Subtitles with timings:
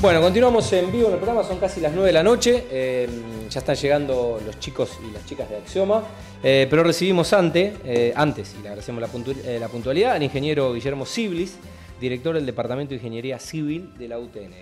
[0.00, 2.64] Bueno, continuamos en vivo en el programa, son casi las 9 de la noche.
[2.70, 3.08] eh,
[3.48, 6.04] ya están llegando los chicos y las chicas de Axioma.
[6.42, 10.72] eh, pero recibimos antes, eh, antes, y le agradecemos la, puntu- la puntualidad, al ingeniero
[10.74, 11.56] Guillermo Siblis,
[12.00, 14.52] director del Departamento de Ingeniería Civil de la UTN.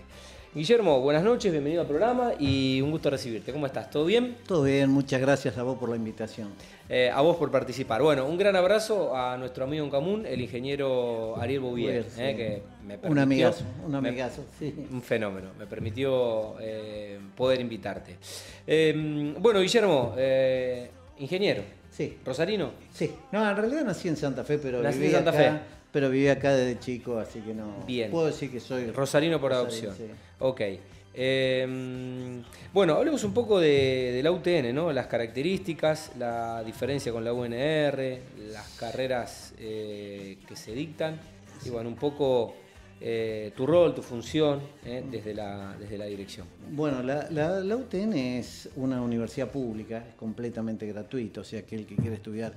[0.54, 3.52] Guillermo, buenas noches, bienvenido al programa y un gusto recibirte.
[3.52, 3.90] ¿Cómo estás?
[3.90, 4.36] ¿Todo bien?
[4.46, 6.50] Todo bien, muchas gracias a vos por la invitación.
[6.88, 8.00] Eh, a vos por participar.
[8.02, 12.20] Bueno, un gran abrazo a nuestro amigo en común, el ingeniero Ariel Bouvier, sí.
[12.22, 14.72] eh, que me Un permitió- amigazo, un me- amigazo, sí.
[14.92, 18.16] un fenómeno, me permitió eh, poder invitarte.
[18.64, 20.14] Eh, bueno, Guillermo,
[21.18, 22.70] ingeniero, Sí, rosarino.
[22.92, 23.10] sí.
[23.32, 25.58] No, en realidad nací en Santa Fe, pero Nací en viví Santa acá, Fe.
[25.90, 27.84] pero viví acá desde chico, así que no.
[27.86, 28.10] Bien.
[28.12, 29.94] Puedo decir que soy Rosarino por rosarino, adopción.
[29.96, 30.14] sí.
[30.46, 30.60] Ok.
[31.14, 32.42] Eh,
[32.74, 34.92] bueno, hablemos un poco de, la UTN, ¿no?
[34.92, 38.18] Las características, la diferencia con la UNR,
[38.52, 41.18] las carreras eh, que se dictan
[41.64, 42.56] y bueno, un poco
[43.00, 46.46] eh, tu rol, tu función eh, desde, la, desde la dirección.
[46.72, 51.96] Bueno, la, UTN es una universidad pública, es completamente gratuita, o sea que el que
[51.96, 52.52] quiere estudiar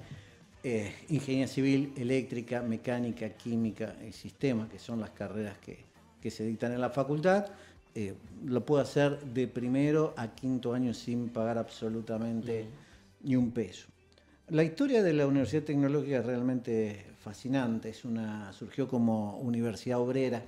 [1.08, 5.88] ingeniería civil, eléctrica, mecánica, química y sistema, que son las carreras que,
[6.22, 7.46] que se dictan en la facultad,
[8.00, 8.14] eh,
[8.45, 12.67] lo puede hacer de primero a quinto año sin pagar absolutamente
[13.23, 13.88] ni un peso.
[14.50, 17.89] La historia de la Universidad Tecnológica es realmente fascinante.
[17.89, 20.44] Es una, surgió como universidad obrera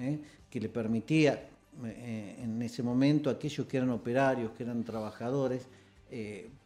[0.00, 0.18] ¿eh?
[0.50, 1.40] que le permitía
[1.84, 5.68] eh, en ese momento a aquellos que eran operarios, que eran trabajadores,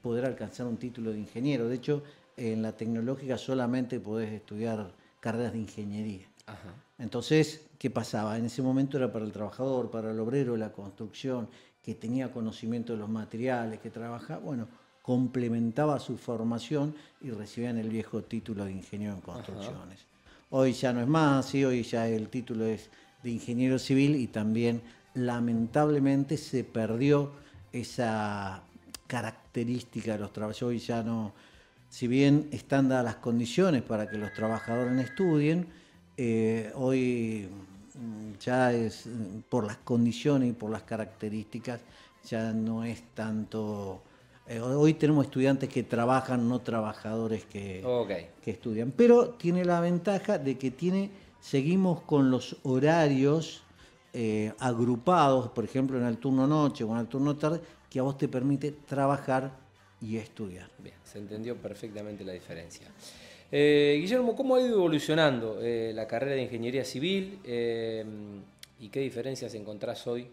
[0.00, 1.68] poder alcanzar un título de ingeniero.
[1.68, 2.02] De hecho,
[2.38, 6.26] en la tecnológica solamente podés estudiar carreras de ingeniería.
[6.46, 6.74] Ajá.
[6.98, 8.38] Entonces, ¿qué pasaba?
[8.38, 11.48] En ese momento era para el trabajador, para el obrero de la construcción,
[11.82, 14.68] que tenía conocimiento de los materiales, que trabajaba, bueno,
[15.02, 20.06] complementaba su formación y recibían el viejo título de ingeniero en construcciones.
[20.48, 22.88] Hoy ya no es más, sí, hoy ya el título es
[23.22, 24.80] de ingeniero civil y también
[25.12, 27.32] lamentablemente se perdió
[27.72, 28.62] esa
[29.06, 30.62] característica de los trabajadores.
[30.62, 31.34] Hoy ya no,
[31.90, 35.68] si bien están dadas las condiciones para que los trabajadores estudien,
[36.16, 37.48] eh, hoy
[37.94, 41.80] mm, ya es mm, por las condiciones y por las características,
[42.28, 44.02] ya no es tanto...
[44.46, 47.82] eh, hoy tenemos estudiantes que trabajan, no trabajadores que,
[48.42, 48.92] que estudian.
[48.92, 51.10] Pero tiene la ventaja de que tiene,
[51.40, 53.62] seguimos con los horarios
[54.12, 57.60] eh, agrupados, por ejemplo, en el turno noche o en el turno tarde,
[57.90, 59.50] que a vos te permite trabajar
[60.00, 60.70] y estudiar.
[60.78, 62.86] Bien, se entendió perfectamente la diferencia.
[63.56, 68.04] Eh, Guillermo, ¿cómo ha ido evolucionando eh, la carrera de ingeniería civil eh,
[68.80, 70.26] y qué diferencias encontrás hoy,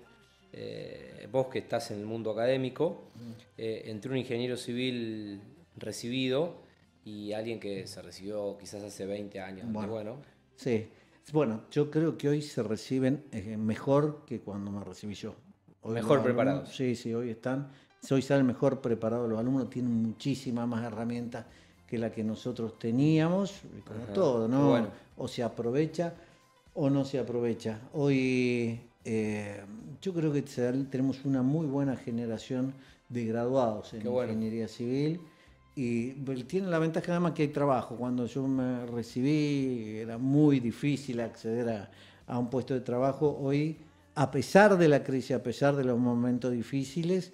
[0.52, 3.12] eh, vos que estás en el mundo académico,
[3.60, 5.40] eh, entre un ingeniero civil
[5.78, 6.64] recibido
[7.06, 9.66] y alguien que se recibió quizás hace 20 años?
[9.66, 9.92] donde, Bueno.
[9.94, 10.18] bueno,
[10.56, 10.88] Sí,
[11.32, 13.26] bueno, yo creo que hoy se reciben
[13.60, 15.36] mejor que cuando me recibí yo.
[15.84, 16.70] Hoy Mejor preparados.
[16.76, 17.70] Sí, sí, hoy están,
[18.10, 21.46] hoy salen mejor preparados los alumnos, tienen muchísimas más herramientas
[21.92, 24.70] que la que nosotros teníamos, como Ajá, todo, ¿no?
[24.70, 24.88] bueno.
[25.18, 26.14] O se aprovecha
[26.74, 27.82] o no se aprovecha.
[27.92, 29.60] Hoy eh,
[30.02, 32.74] yo creo que tenemos una muy buena generación
[33.10, 34.32] de graduados en bueno.
[34.32, 35.20] ingeniería civil
[35.76, 36.12] y
[36.46, 37.98] tiene la ventaja nada más que hay trabajo.
[37.98, 41.92] Cuando yo me recibí era muy difícil acceder a,
[42.26, 43.38] a un puesto de trabajo.
[43.38, 43.76] Hoy,
[44.16, 47.34] a pesar de la crisis, a pesar de los momentos difíciles,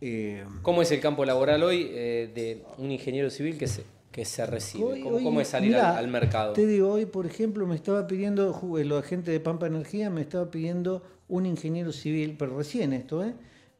[0.00, 3.82] eh, ¿Cómo es el campo laboral hoy eh, de un ingeniero civil que se,
[4.12, 4.84] que se recibe?
[4.84, 6.52] Hoy- ¿Cómo, hoy, cómo es salir mirá, al, al mercado?
[6.52, 10.50] Te digo, hoy, por ejemplo, me estaba pidiendo, los agentes de Pampa Energía me estaba
[10.50, 13.34] pidiendo un ingeniero civil, pero recién esto, ¿eh?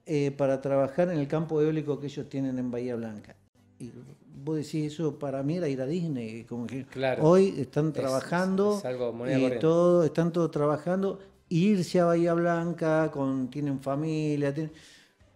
[0.06, 3.36] Eh, para trabajar en el campo eólico que ellos tienen en Bahía Blanca.
[3.78, 3.90] Y
[4.42, 6.44] vos decís, eso para mí era ir a Disney.
[6.44, 7.22] Como que Claro.
[7.24, 9.12] Hoy están Es- trabajando es algo
[9.60, 11.20] todo, están todos trabajando.
[11.50, 14.72] Irse a Bahía Blanca, con, tienen familia, tienen-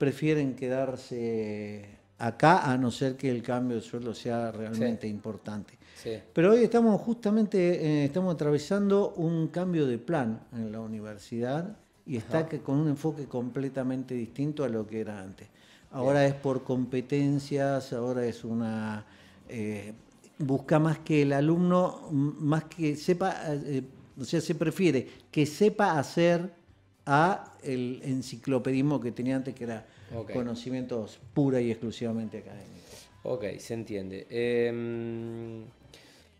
[0.02, 1.86] prefieren quedarse
[2.18, 5.78] acá a no ser que el cambio de sueldo sea realmente importante.
[5.94, 6.18] Sí.
[6.32, 12.16] Pero hoy estamos justamente, eh, estamos atravesando un cambio de plan en la universidad y
[12.16, 15.46] está con un enfoque completamente distinto a lo que era antes.
[15.92, 19.06] Ahora es por competencias, ahora es una...
[19.48, 19.92] eh,
[20.36, 23.84] busca más que el alumno, más que sepa, eh,
[24.18, 26.60] o sea, se prefiere que sepa hacer
[27.06, 29.86] a el enciclopedismo que tenía antes, que era
[30.32, 33.08] conocimientos pura y exclusivamente académicos.
[33.24, 34.26] Ok, se entiende.
[34.30, 35.62] Eh,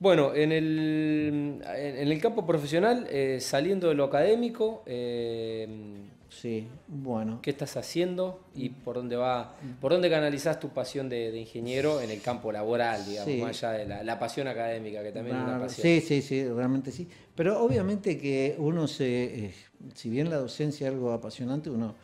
[0.03, 5.69] bueno, en el, en el campo profesional, eh, saliendo de lo académico, eh,
[6.41, 6.69] sí.
[6.89, 7.41] Bueno.
[7.43, 12.11] ¿Qué estás haciendo y por dónde va, por dónde canalizás tu pasión de, ingeniero en
[12.11, 15.83] el campo laboral, digamos, más allá de la, pasión académica, que también es una pasión?
[15.83, 17.09] Sí, sí, sí, realmente sí.
[17.35, 19.55] Pero obviamente que uno se, eh,
[19.95, 21.95] si bien la docencia es algo apasionante, uno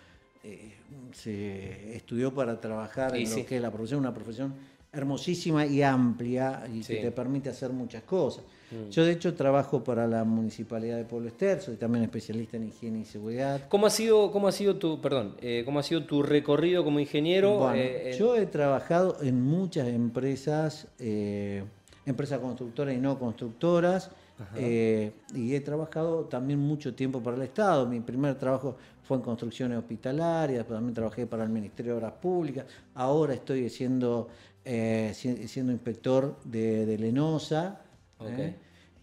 [0.45, 0.75] eh,
[1.13, 4.55] se estudió para trabajar en lo que es la profesión, una profesión
[4.93, 8.45] hermosísima y amplia y que te permite hacer muchas cosas.
[8.71, 8.91] Mm.
[8.91, 13.01] Yo de hecho trabajo para la Municipalidad de Pueblo Ester, soy también especialista en higiene
[13.01, 13.63] y seguridad.
[13.69, 17.01] ¿Cómo ha sido, cómo ha sido tu, perdón, eh, cómo ha sido tu recorrido como
[17.01, 17.73] ingeniero?
[17.75, 21.65] Eh, yo he trabajado en muchas empresas, eh,
[22.05, 24.11] empresas constructoras y no constructoras,
[24.59, 27.87] y he trabajado también mucho tiempo para el Estado.
[27.87, 28.77] Mi primer trabajo
[29.09, 32.67] fue en construcciones hospitalarias, también trabajé para el Ministerio de Obras Públicas.
[32.95, 34.29] Ahora estoy siendo,
[34.63, 37.81] siendo inspector de, de Lenosa.
[38.21, 38.55] ¿eh?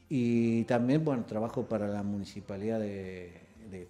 [0.08, 3.42] Y también, bueno, trabajo para la municipalidad de,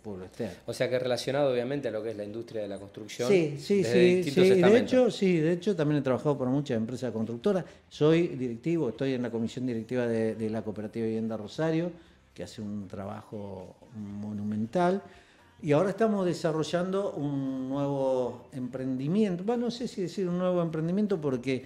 [0.02, 0.50] Pueblo Ester.
[0.66, 3.30] O sea que relacionado obviamente a lo que es la industria de la construcción.
[3.30, 4.32] Sí, sí, sí.
[4.32, 7.66] De hecho, sí, de hecho también he trabajado para muchas empresas constructoras.
[7.88, 11.92] Soy directivo, estoy en la comisión directiva de, la Cooperativa Vivienda Rosario,
[12.34, 15.04] que hace un trabajo monumental.
[15.66, 19.44] Y ahora estamos desarrollando un nuevo emprendimiento.
[19.44, 21.66] Bueno, no sé si decir un nuevo emprendimiento porque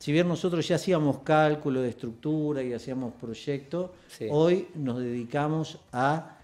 [0.00, 3.90] si bien nosotros ya hacíamos cálculo de estructura y hacíamos proyectos,
[4.30, 6.38] hoy nos dedicamos a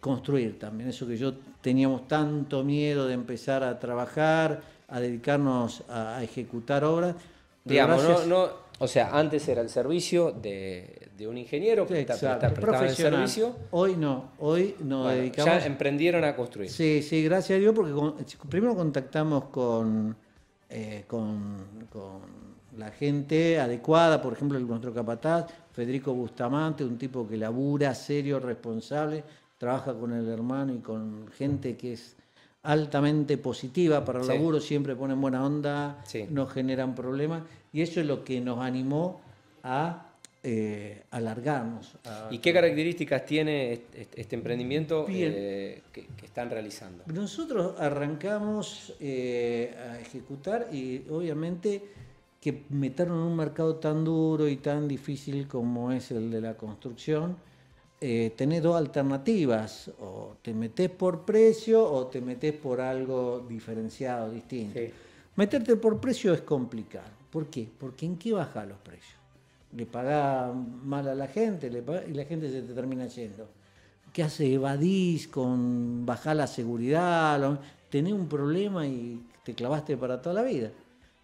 [0.00, 0.88] construir también.
[0.88, 7.16] Eso que yo teníamos tanto miedo de empezar a trabajar, a dedicarnos a, ejecutar obras.
[7.66, 8.48] Digamos, no, no,
[8.78, 13.56] o sea, antes era el servicio de, un ingeniero que está, prestaba el servicio.
[13.70, 15.62] Hoy no, hoy nos dedicamos.
[15.62, 16.70] Ya emprendieron a construir.
[16.70, 17.92] Sí, sí, gracias a Dios, porque
[18.48, 20.16] primero contactamos con,
[20.68, 21.66] eh, con
[22.76, 29.24] la gente adecuada, por ejemplo, nuestro capataz, Federico Bustamante, un tipo que labura, serio, responsable,
[29.58, 32.16] trabaja con el hermano y con gente que es
[32.62, 37.42] altamente positiva para el laburo, siempre ponen buena onda, no generan problemas,
[37.72, 39.20] y eso es lo que nos animó
[39.62, 40.06] a
[40.48, 41.96] eh, alargarnos.
[42.30, 47.02] ¿Y qué características tiene este, emprendimiento eh, que, están realizando?
[47.12, 51.82] Nosotros arrancamos eh, a ejecutar y obviamente
[52.40, 56.56] que metieron en un mercado tan duro y tan difícil como es el de la
[56.56, 57.36] construcción,
[58.00, 64.30] eh, tenés dos alternativas, o te metes por precio o te metes por algo diferenciado,
[64.30, 64.78] distinto.
[65.34, 67.10] Meterte por precio es complicado.
[67.30, 67.68] ¿Por qué?
[67.78, 69.15] Porque ¿en qué baja los precios?
[69.76, 73.46] Le pagás mal a la gente y la gente se te termina yendo.
[74.12, 74.54] ¿Qué hace?
[74.54, 80.70] Evadís con bajar la seguridad, tenés un problema y te clavaste para toda la vida.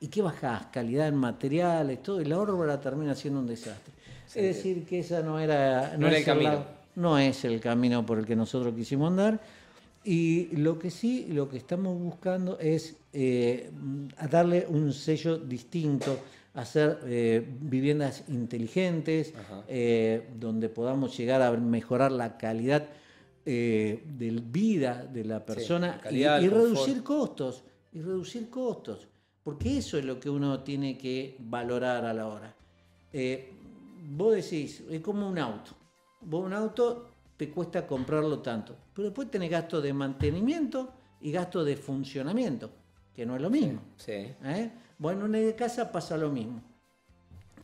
[0.00, 0.66] ¿Y qué bajás?
[0.66, 3.94] Calidad en materiales, todo, y la obra termina siendo un desastre.
[4.34, 6.64] Es decir, que esa no era, no, el camino.
[6.96, 9.40] no es el camino por el que nosotros quisimos andar.
[10.04, 13.70] Y lo que sí, lo que estamos buscando es eh,
[14.30, 16.18] darle un sello distinto,
[16.54, 19.34] hacer eh, viviendas inteligentes,
[19.68, 22.88] eh, donde podamos llegar a mejorar la calidad
[23.44, 27.64] de vida de la persona y, reducir costos.
[27.92, 29.08] Y reducir costos.
[29.42, 32.54] Porque eso es lo que uno tiene que valorar a la hora.
[33.12, 33.52] Eh,
[34.10, 35.72] vos decís, es como un auto.
[36.20, 41.64] Vos un auto te cuesta comprarlo tanto, pero después tenés gasto de mantenimiento y gasto
[41.64, 42.70] de funcionamiento,
[43.14, 43.80] que no es lo mismo.
[43.96, 44.70] Sí, ¿Eh?
[45.02, 46.62] Bueno, en una casa pasa lo mismo.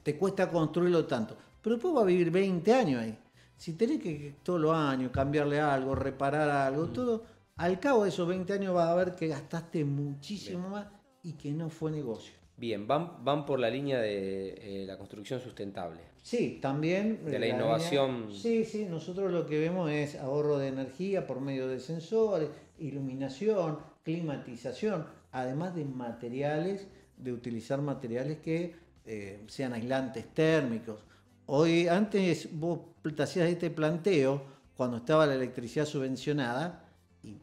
[0.02, 3.16] Te cuesta construirlo tanto, pero después va a vivir 20 años ahí.
[3.56, 6.92] Si tenés que todos los años cambiarle algo, reparar algo, mm.
[6.92, 7.22] todo,
[7.54, 10.88] al cabo de esos 20 años vas a ver que gastaste muchísimo más
[11.22, 12.34] y que no fue negocio.
[12.56, 16.00] Bien, van, van por la línea de eh, la construcción sustentable.
[16.20, 17.24] Sí, también.
[17.24, 18.32] De la, innovación.
[18.32, 22.48] sí, sí, nosotros lo que vemos es ahorro de energía por medio de sensores,
[22.80, 31.02] iluminación, climatización, además de materiales, de utilizar materiales que eh, sean aislantes térmicos.
[31.46, 34.42] Hoy, antes vos te hacías este planteo
[34.76, 36.84] cuando estaba la electricidad subvencionada
[37.22, 37.36] y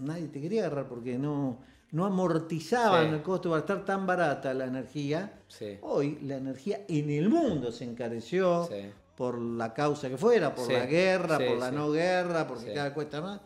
[0.00, 1.58] nadie te quería agarrar porque no
[1.90, 5.40] no amortizaban el costo para estar tan barata la energía.
[5.82, 8.68] Hoy la energía en el mundo se encareció
[9.16, 13.20] por la causa que fuera, por la guerra, por la no guerra, porque cada cuesta
[13.20, 13.40] más.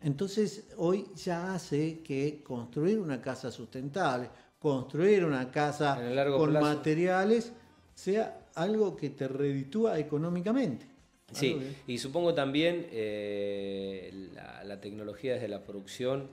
[0.00, 4.30] Entonces hoy ya hace que construir una casa sustentable,
[4.62, 6.00] construir una casa
[6.36, 7.52] con materiales,
[7.94, 10.86] sea algo que te reditúa económicamente.
[11.32, 16.28] Sí, y supongo también eh, la, la, tecnología desde la producción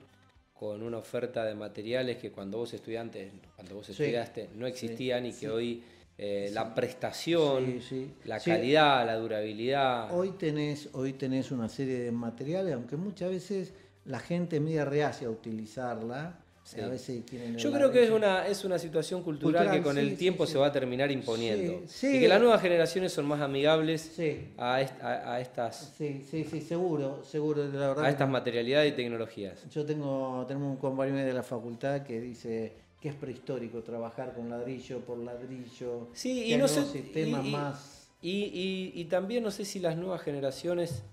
[0.53, 5.31] con una oferta de materiales que cuando vos estudiantes, cuando vos estudiaste, no existían y
[5.31, 5.83] que hoy
[6.17, 7.79] eh, la prestación,
[8.25, 10.13] la calidad, la durabilidad.
[10.13, 15.29] Hoy tenés, hoy tenés una serie de materiales, aunque muchas veces la gente media reacia
[15.29, 16.37] a utilizarla.
[16.77, 17.23] A veces
[17.57, 20.67] Yo creo que es una, es una situación cultural, que con el tiempo se va
[20.67, 21.83] a terminar imponiendo.
[22.01, 24.19] y que las nuevas generaciones son más amigables
[24.57, 25.93] a, a, estas.
[25.97, 27.65] Sí, sí, sí, seguro, seguro.
[27.65, 29.67] La verdad a estas materialidades y tecnologías.
[29.69, 34.49] Yo tengo, tenemos un compañero de la facultad que dice que es prehistórico trabajar con
[34.49, 36.09] ladrillo por ladrillo.
[36.13, 36.85] Sí, y no sé.
[36.85, 38.09] Sistemas más.
[38.21, 41.03] Y, y también no sé si las nuevas generaciones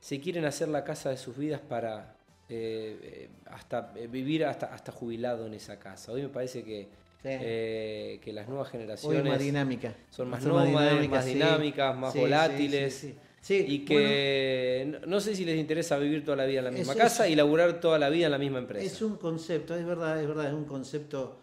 [0.00, 2.17] se quieren hacer la casa de sus vidas para
[2.50, 6.12] eh, eh, hasta eh, vivir hasta, hasta jubilado en esa casa.
[6.12, 6.88] Hoy me parece que,
[7.22, 9.94] que las nuevas generaciones más dinámica.
[10.10, 13.12] son más nómadas, más dinámicas, más volátiles.
[13.50, 17.28] y que no, sé si les interesa vivir toda la vida en la misma casa
[17.28, 18.86] y laburar toda la vida en la misma empresa.
[18.86, 21.40] Es un concepto, es verdad, es verdad, es un concepto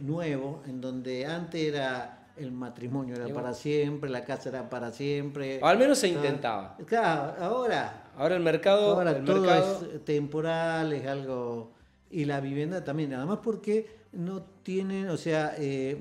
[0.00, 5.60] nuevo en donde antes era el matrimonio era para siempre, la casa era para siempre.
[5.62, 6.76] O al menos se intentaba.
[6.86, 8.04] Claro, ahora.
[8.18, 8.94] Ahora el mercado.
[8.94, 11.72] Ahora todo es temporal, es algo.
[12.10, 15.96] Y la vivienda también, además porque no tienen, o sea, eh,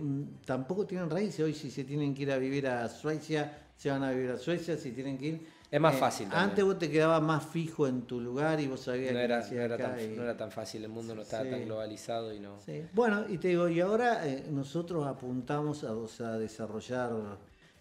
[0.46, 1.42] tampoco tienen raíces.
[1.42, 4.38] Hoy, si se tienen que ir a vivir a Suecia, se van a vivir a
[4.38, 6.30] Suecia, si tienen que ir es más eh, fácil.
[6.32, 9.40] Antes vos te quedabas más fijo en tu lugar y vos sabías no que era,
[9.40, 12.60] no era, tan, no era tan fácil, el mundo no estaba tan globalizado y no.
[12.94, 17.12] Bueno, y te digo, y ahora eh, nosotros apuntamos a, desarrollar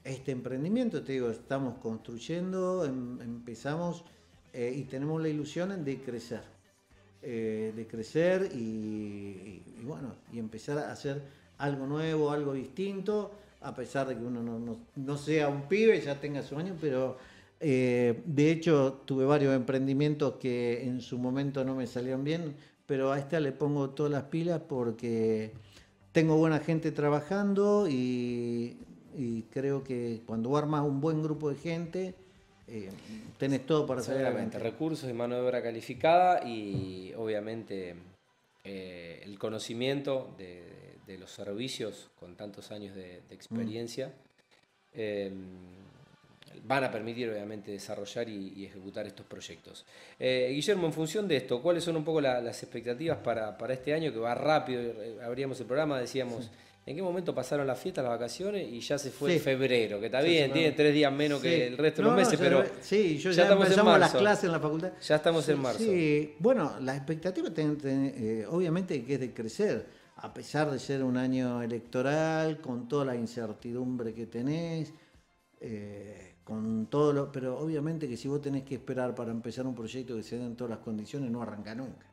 [0.02, 4.04] este emprendimiento, te digo, estamos construyendo, em, empezamos
[4.56, 6.42] eh, y tenemos la ilusión de crecer.
[7.22, 11.22] de crecer y, bueno, y empezar a hacer
[11.58, 16.00] algo nuevo, algo distinto, a pesar de que uno no, no, no sea un pibe,
[16.00, 17.16] ya tenga su año, pero
[17.60, 22.54] eh, de hecho, tuve varios emprendimientos que en su momento no me salieron bien,
[22.86, 25.52] pero a esta le pongo todas las pilas porque
[26.12, 28.76] tengo buena gente trabajando y,
[29.50, 32.14] creo que cuando armas un buen grupo de gente,
[32.68, 32.90] eh,
[33.38, 34.58] tenés todo para salir adelante.
[34.58, 37.94] Recursos y mano de obra calificada y obviamente
[38.64, 44.12] eh, el conocimiento de, los servicios con tantos años de, experiencia
[46.66, 49.84] van a permitir obviamente desarrollar y, ejecutar estos proyectos.
[50.18, 54.12] Eh, Guillermo, en función de esto, ¿cuáles son un poco las expectativas para, este año
[54.12, 54.80] que va rápido?
[54.80, 56.50] Eh, abríamos el programa, decíamos...
[56.86, 59.98] ¿En qué momento pasaron las fiestas, las vacaciones y ya se fue febrero?
[59.98, 63.18] Que está bien, tiene tres días menos que el resto de los meses, pero sí,
[63.18, 63.98] yo ya, estamos en marzo.
[63.98, 64.92] las clases en la facultad.
[65.02, 65.80] Ya estamos en marzo.
[65.80, 71.16] Sí, bueno, la expectativa eh, obviamente que es de crecer, a pesar de ser un
[71.16, 74.92] año electoral, con toda la incertidumbre que tenés.
[75.60, 79.74] Eh, con todo lo, pero obviamente que si vos tenés que esperar para empezar un
[79.74, 82.06] proyecto que se den todas las condiciones, no arranca nunca.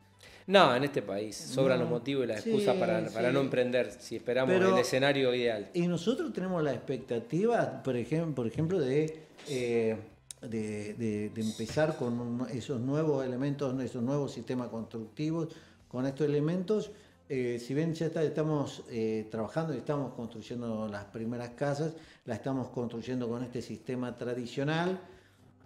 [0.47, 4.17] No, en este país sobran los motivos y las excusas para, para, no emprender si
[4.17, 5.69] esperamos el escenario ideal.
[5.73, 9.95] Y nosotros tenemos la expectativa, por ejemplo, por ejemplo de, eh,
[10.41, 15.49] de, de, empezar con esos nuevos elementos, esos nuevos sistemas constructivos,
[15.87, 16.91] con estos elementos.
[17.29, 21.93] Eh, si bien ya estamos eh, trabajando y estamos construyendo las primeras casas,
[22.25, 24.99] la estamos construyendo con este sistema tradicional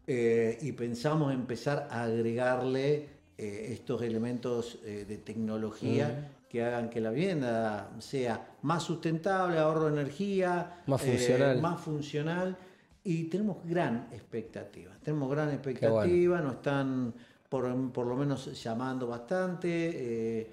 [0.09, 8.55] y pensamos empezar a agregarle estos elementos de tecnología que hagan que la vivienda sea
[8.63, 11.61] más sustentable, ahorro de energía, más funcional.
[11.61, 12.57] más funcional
[13.03, 14.91] y tenemos gran expectativa.
[15.03, 17.13] Tenemos gran expectativa, nos están
[17.47, 20.51] por, por, lo menos llamando bastante.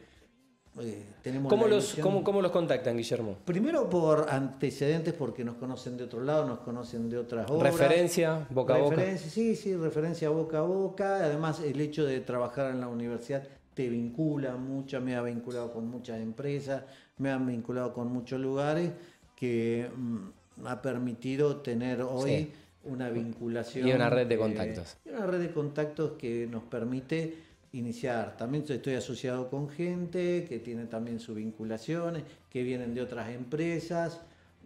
[0.80, 1.04] Eh,
[1.48, 3.36] ¿Cómo, los, cómo, los contactan, Guillermo?
[3.44, 7.72] Primero por antecedentes, porque nos conocen de otro lado, nos conocen de otras obras.
[7.72, 9.16] ¿Referencia boca a boca?
[9.16, 11.16] Sí, sí, referencia boca a boca.
[11.24, 15.86] Además, el hecho de trabajar en la universidad te vincula mucho, me ha vinculado con
[15.86, 16.82] muchas empresas,
[17.18, 18.90] me han vinculado con muchos lugares
[19.36, 22.52] que mm, ha permitido tener hoy
[22.82, 23.86] una vinculación.
[23.86, 24.96] Y una red de contactos.
[25.04, 28.36] y una red de contactos que nos permite iniciar.
[28.36, 34.20] También estoy asociado con gente que tiene también sus vinculaciones, que vienen de otras empresas,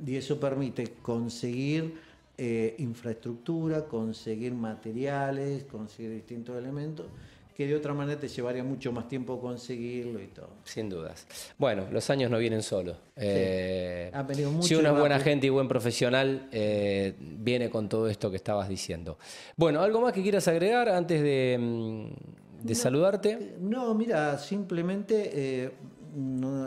[0.04, 1.94] y eso permite conseguir
[2.36, 7.06] eh, infraestructura, conseguir materiales, conseguir distintos elementos
[7.58, 10.50] que de otra manera te llevaría mucho más tiempo conseguirlo y todo.
[10.62, 11.26] Sin dudas.
[11.58, 12.96] Bueno, los años no vienen solos.
[13.16, 14.12] Eh,
[14.60, 18.68] si uno es buena gente y buen profesional, eh, viene con todo esto que estabas
[18.68, 19.18] diciendo.
[19.56, 22.12] Bueno, ¿algo más que quieras agregar antes de,
[22.62, 23.56] de saludarte?
[23.60, 25.72] No, mira, simplemente eh,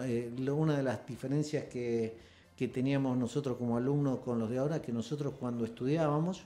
[0.06, 2.32] eh, una de las diferencias que,
[2.72, 6.44] teníamos nosotros como alumnos con los de ahora, que nosotros cuando estudiábamos,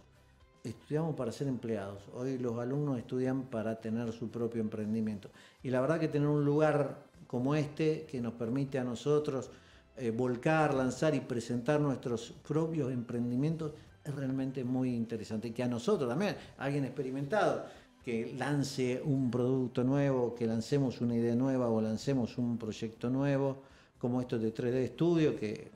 [0.64, 2.04] estudiamos para ser empleados.
[2.14, 5.30] Hoy los alumnos estudian para tener su propio emprendimiento.
[5.62, 9.52] Y la verdad que tener un lugar como este que nos permite a nosotros
[9.98, 15.50] eh, volcar, lanzar y presentar nuestros propios emprendimientos es realmente muy interesante.
[15.50, 17.66] Y que a nosotros también, alguien experimentado,
[18.06, 23.64] que lance un producto nuevo, que lancemos una idea nueva o lancemos un proyecto nuevo,
[23.98, 25.72] como esto de 3D Studio, que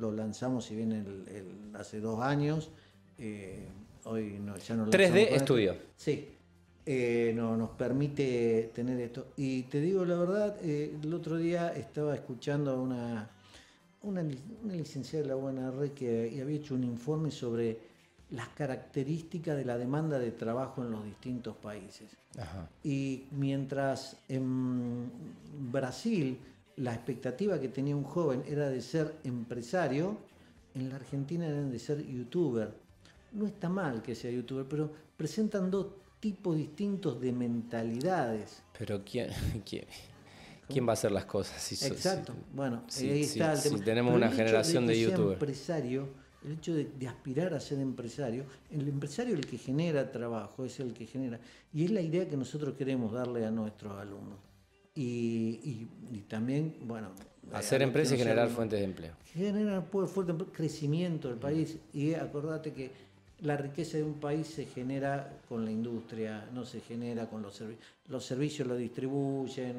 [0.00, 2.70] lo lanzamos, si bien hace dos años,
[3.18, 3.66] eh,
[4.04, 5.76] hoy no, ya no 3D Studio.
[5.94, 6.26] Sí,
[6.86, 9.26] eh, no, nos permite tener esto.
[9.36, 13.30] Y te digo la verdad, eh, el otro día estaba escuchando a una,
[14.04, 14.22] una,
[14.72, 17.93] licenciada de la UNR que había hecho un informe sobre
[18.30, 22.16] las características de la demanda de trabajo en los distintos países.
[22.82, 25.10] Y mientras en
[25.70, 26.38] Brasil
[26.76, 30.18] la expectativa que tenía un joven era de ser empresario,
[30.74, 32.74] en la Argentina eran de ser youtuber.
[33.32, 35.86] No está mal que sea youtuber, pero presentan dos
[36.18, 38.62] tipos distintos de mentalidades.
[38.76, 39.28] Pero ¿quién,
[40.68, 41.84] quién, va a hacer las cosas?
[41.84, 42.34] Exacto.
[42.52, 43.78] bueno, ahí está el tema.
[43.78, 45.32] Si tenemos una generación de, de youtubers.
[45.34, 50.64] empresario el hecho de, aspirar a ser empresario, el empresario es el que genera trabajo,
[50.64, 51.40] es el que genera,
[51.72, 54.38] y es la idea que nosotros queremos darle a nuestros alumnos.
[54.94, 55.86] Y,
[56.28, 57.08] también, bueno...
[57.52, 59.12] Hacer empresa y generar fuentes de empleo.
[59.32, 62.90] Generar fuerte crecimiento del país, y acordate que
[63.40, 67.54] la riqueza de un país se genera con la industria, no se genera con los
[67.54, 67.86] servicios.
[68.08, 69.76] Los servicios lo distribuyen,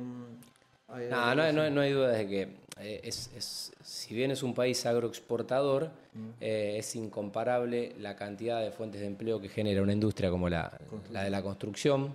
[0.88, 2.42] no, no, hay duda de que
[2.80, 6.30] eh, es, si bien es un país agroexportador, mm.
[6.42, 10.72] eh, es incomparable la cantidad de fuentes de empleo que genera una industria como la,
[11.10, 12.04] de la construcción.
[12.04, 12.14] Mm.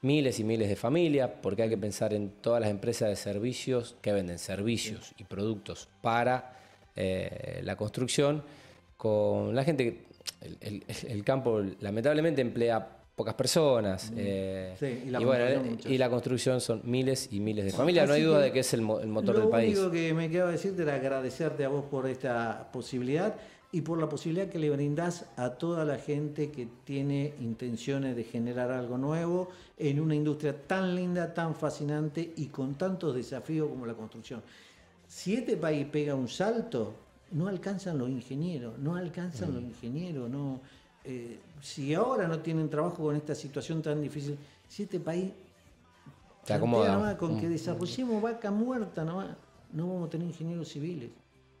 [0.00, 3.96] Miles y miles de familias, porque hay que pensar en todas las empresas de servicios
[4.00, 6.56] que venden servicios y productos para
[6.94, 8.44] eh, la construcción,
[8.96, 10.08] con la gente que
[11.08, 14.12] el campo lamentablemente emplea pocas personas.
[14.12, 14.14] Mm.
[14.16, 18.08] Eh, y, la bueno, y, la construcción son miles y miles de familias.
[18.08, 19.74] No hay duda de que es el, motor del país.
[19.74, 23.34] Lo único que me queda decirte era agradecerte a vos por esta posibilidad
[23.72, 28.22] y por la posibilidad que le brindás a toda la gente que tiene intenciones de
[28.22, 33.84] generar algo nuevo en una industria tan linda, tan fascinante y con tantos desafíos como
[33.84, 34.42] la construcción.
[35.08, 36.94] Si este país pega un salto,
[37.32, 39.66] no alcanzan los ingenieros, no alcanzan los mm.
[39.66, 40.60] ingenieros, no
[41.08, 44.36] eh, si ahora no tienen trabajo con esta situación tan difícil,
[44.68, 45.32] si este país
[46.44, 47.50] se acomoda con que mm.
[47.50, 49.24] desarrollemos vaca muerta, no
[49.72, 51.10] vamos a tener ingenieros civiles.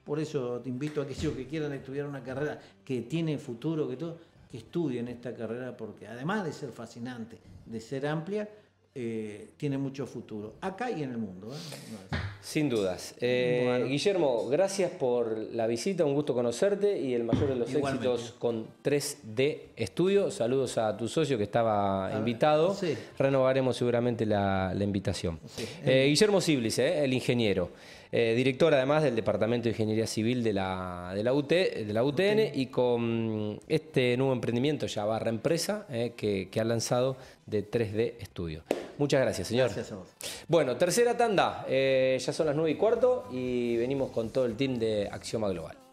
[0.04, 3.96] Por eso te invito a aquellos que quieran estudiar una carrera que tiene futuro, que
[3.96, 4.18] todo,
[4.50, 8.48] que estudien esta carrera, porque además de ser fascinante, de ser amplia,
[8.94, 11.52] eh, tiene mucho futuro, acá y en el mundo.
[11.52, 12.16] ¿eh?
[12.40, 13.14] Sin dudas.
[13.20, 18.34] Eh, Guillermo, gracias por la visita, un gusto conocerte y el mayor de los éxitos
[18.38, 20.30] con 3D Estudio.
[20.30, 22.76] Saludos a tu socio que estaba invitado.
[23.18, 25.38] Renovaremos seguramente la, invitación.
[25.84, 27.70] Guillermo Siblis, el ingeniero.
[28.10, 32.04] Eh, director además del Departamento de Ingeniería Civil de la, de la, UT, de la
[32.04, 37.16] UTN y con este nuevo emprendimiento ya barra empresa eh, que, ha lanzado
[37.46, 38.62] de 3D Estudio.
[38.96, 39.66] Muchas gracias, señor.
[39.66, 40.08] Gracias a vos.
[40.48, 41.64] Bueno, tercera tanda.
[41.68, 45.48] Eh, ya son las 9 y cuarto y venimos con todo el team de Axioma
[45.50, 45.87] Global.